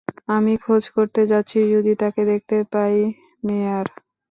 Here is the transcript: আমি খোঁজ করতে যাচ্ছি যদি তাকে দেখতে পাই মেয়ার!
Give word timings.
আমি 0.35 0.53
খোঁজ 0.63 0.83
করতে 0.95 1.21
যাচ্ছি 1.31 1.59
যদি 1.73 1.91
তাকে 2.01 2.21
দেখতে 2.31 2.57
পাই 2.73 2.95
মেয়ার! 3.43 3.87